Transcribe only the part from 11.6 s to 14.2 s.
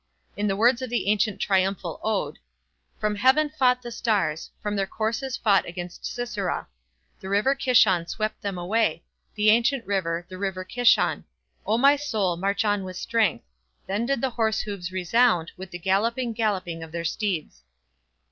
O my soul, march on with strength! Then